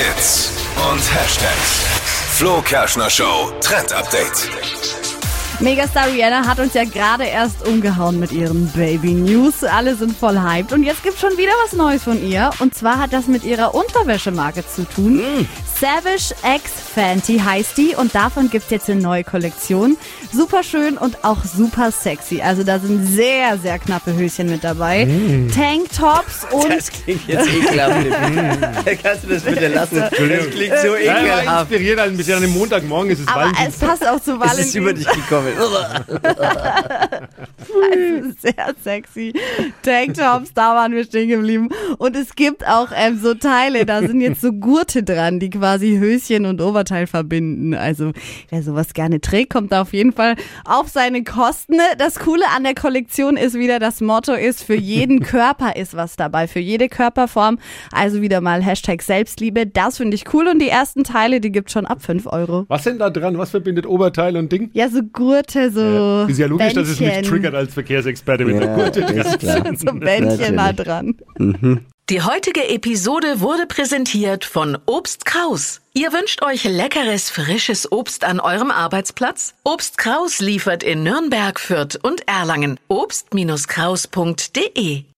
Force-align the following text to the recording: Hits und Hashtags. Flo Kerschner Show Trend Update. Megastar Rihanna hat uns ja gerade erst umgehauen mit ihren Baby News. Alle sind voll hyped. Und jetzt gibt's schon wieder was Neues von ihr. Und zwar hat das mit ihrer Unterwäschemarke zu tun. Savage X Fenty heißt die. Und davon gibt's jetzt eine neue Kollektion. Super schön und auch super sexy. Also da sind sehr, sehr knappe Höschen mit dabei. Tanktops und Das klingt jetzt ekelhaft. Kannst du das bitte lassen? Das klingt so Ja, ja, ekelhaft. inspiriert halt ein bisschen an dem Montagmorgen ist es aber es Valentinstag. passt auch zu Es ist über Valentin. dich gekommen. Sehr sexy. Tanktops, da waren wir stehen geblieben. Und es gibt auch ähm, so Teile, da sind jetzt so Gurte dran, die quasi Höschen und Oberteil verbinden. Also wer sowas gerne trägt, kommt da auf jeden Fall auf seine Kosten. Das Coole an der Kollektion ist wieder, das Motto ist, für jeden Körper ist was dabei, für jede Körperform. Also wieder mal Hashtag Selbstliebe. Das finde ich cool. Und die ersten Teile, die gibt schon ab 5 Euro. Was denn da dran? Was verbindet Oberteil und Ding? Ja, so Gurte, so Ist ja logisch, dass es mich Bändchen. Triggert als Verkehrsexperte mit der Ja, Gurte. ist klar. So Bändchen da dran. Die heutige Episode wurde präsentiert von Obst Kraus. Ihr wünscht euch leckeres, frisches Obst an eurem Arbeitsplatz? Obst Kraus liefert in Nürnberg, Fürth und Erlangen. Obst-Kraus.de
Hits 0.00 0.50
und 0.90 1.14
Hashtags. 1.14 1.84
Flo 2.38 2.62
Kerschner 2.62 3.10
Show 3.10 3.52
Trend 3.60 3.92
Update. 3.92 4.48
Megastar 5.60 6.06
Rihanna 6.06 6.46
hat 6.46 6.58
uns 6.58 6.72
ja 6.72 6.84
gerade 6.84 7.24
erst 7.24 7.68
umgehauen 7.68 8.18
mit 8.18 8.32
ihren 8.32 8.66
Baby 8.72 9.12
News. 9.12 9.62
Alle 9.62 9.94
sind 9.94 10.16
voll 10.16 10.40
hyped. 10.40 10.72
Und 10.72 10.84
jetzt 10.84 11.02
gibt's 11.02 11.20
schon 11.20 11.36
wieder 11.36 11.52
was 11.62 11.74
Neues 11.74 12.04
von 12.04 12.26
ihr. 12.26 12.50
Und 12.60 12.74
zwar 12.74 12.96
hat 12.96 13.12
das 13.12 13.26
mit 13.26 13.44
ihrer 13.44 13.74
Unterwäschemarke 13.74 14.66
zu 14.66 14.84
tun. 14.84 15.46
Savage 15.80 16.34
X 16.56 16.70
Fenty 16.94 17.38
heißt 17.38 17.76
die. 17.78 17.94
Und 17.96 18.14
davon 18.14 18.50
gibt's 18.50 18.70
jetzt 18.70 18.90
eine 18.90 19.00
neue 19.00 19.24
Kollektion. 19.24 19.96
Super 20.32 20.62
schön 20.62 20.98
und 20.98 21.24
auch 21.24 21.44
super 21.44 21.90
sexy. 21.90 22.42
Also 22.42 22.62
da 22.64 22.78
sind 22.78 23.06
sehr, 23.06 23.56
sehr 23.58 23.78
knappe 23.78 24.14
Höschen 24.14 24.50
mit 24.50 24.62
dabei. 24.64 25.08
Tanktops 25.54 26.46
und 26.52 26.68
Das 26.70 26.90
klingt 26.90 27.26
jetzt 27.26 27.48
ekelhaft. 27.48 28.06
Kannst 29.02 29.24
du 29.24 29.28
das 29.28 29.42
bitte 29.42 29.68
lassen? 29.68 29.96
Das 30.00 30.10
klingt 30.50 30.74
so 30.82 30.94
Ja, 30.96 30.98
ja, 31.24 31.38
ekelhaft. 31.38 31.70
inspiriert 31.70 31.98
halt 32.00 32.10
ein 32.12 32.16
bisschen 32.16 32.34
an 32.36 32.42
dem 32.42 32.52
Montagmorgen 32.52 33.10
ist 33.12 33.20
es 33.20 33.28
aber 33.28 33.46
es 33.46 33.52
Valentinstag. 33.80 33.88
passt 33.88 34.06
auch 34.06 34.20
zu 34.20 34.38
Es 34.42 34.58
ist 34.58 34.74
über 34.74 34.86
Valentin. 34.90 35.04
dich 35.04 35.28
gekommen. 35.28 35.52
Sehr 38.40 38.74
sexy. 38.82 39.32
Tanktops, 39.82 40.52
da 40.54 40.74
waren 40.74 40.92
wir 40.92 41.04
stehen 41.04 41.28
geblieben. 41.28 41.68
Und 41.98 42.16
es 42.16 42.34
gibt 42.34 42.66
auch 42.66 42.88
ähm, 42.94 43.18
so 43.18 43.34
Teile, 43.34 43.86
da 43.86 44.00
sind 44.00 44.20
jetzt 44.20 44.40
so 44.40 44.52
Gurte 44.52 45.02
dran, 45.02 45.40
die 45.40 45.50
quasi 45.50 45.98
Höschen 45.98 46.46
und 46.46 46.60
Oberteil 46.60 47.06
verbinden. 47.06 47.74
Also 47.74 48.12
wer 48.50 48.62
sowas 48.62 48.94
gerne 48.94 49.20
trägt, 49.20 49.52
kommt 49.52 49.72
da 49.72 49.82
auf 49.82 49.92
jeden 49.92 50.12
Fall 50.12 50.36
auf 50.64 50.88
seine 50.88 51.24
Kosten. 51.24 51.76
Das 51.98 52.18
Coole 52.18 52.44
an 52.54 52.64
der 52.64 52.74
Kollektion 52.74 53.36
ist 53.36 53.54
wieder, 53.54 53.78
das 53.78 54.00
Motto 54.00 54.32
ist, 54.32 54.62
für 54.62 54.74
jeden 54.74 55.20
Körper 55.24 55.76
ist 55.76 55.94
was 55.94 56.16
dabei, 56.16 56.48
für 56.48 56.60
jede 56.60 56.88
Körperform. 56.88 57.58
Also 57.92 58.22
wieder 58.22 58.40
mal 58.40 58.62
Hashtag 58.62 59.02
Selbstliebe. 59.02 59.66
Das 59.66 59.98
finde 59.98 60.14
ich 60.14 60.32
cool. 60.32 60.48
Und 60.48 60.60
die 60.60 60.68
ersten 60.68 61.04
Teile, 61.04 61.40
die 61.40 61.52
gibt 61.52 61.70
schon 61.70 61.86
ab 61.86 62.02
5 62.02 62.26
Euro. 62.26 62.64
Was 62.68 62.84
denn 62.84 62.98
da 62.98 63.10
dran? 63.10 63.38
Was 63.38 63.50
verbindet 63.50 63.86
Oberteil 63.86 64.36
und 64.36 64.50
Ding? 64.50 64.70
Ja, 64.72 64.88
so 64.88 65.02
Gurte, 65.02 65.70
so 65.70 66.26
Ist 66.28 66.38
ja 66.38 66.46
logisch, 66.46 66.72
dass 66.72 66.88
es 66.88 67.00
mich 67.00 67.08
Bändchen. 67.10 67.30
Triggert 67.50 67.54
als 67.54 67.74
Verkehrsexperte 67.74 68.44
mit 68.44 68.60
der 68.60 68.68
Ja, 68.68 68.74
Gurte. 68.76 69.00
ist 69.00 69.38
klar. 69.40 69.64
So 69.76 69.92
Bändchen 69.92 70.56
da 70.56 70.72
dran. 70.72 71.16
Die 72.08 72.22
heutige 72.22 72.68
Episode 72.68 73.40
wurde 73.40 73.66
präsentiert 73.66 74.44
von 74.44 74.78
Obst 74.86 75.24
Kraus. 75.24 75.80
Ihr 75.92 76.12
wünscht 76.12 76.42
euch 76.42 76.64
leckeres, 76.64 77.30
frisches 77.30 77.90
Obst 77.92 78.24
an 78.24 78.40
eurem 78.40 78.70
Arbeitsplatz? 78.72 79.54
Obst 79.64 79.96
Kraus 79.98 80.40
liefert 80.40 80.82
in 80.82 81.02
Nürnberg, 81.04 81.60
Fürth 81.60 81.96
und 82.02 82.26
Erlangen. 82.26 82.78
Obst-Kraus.de 82.88 85.04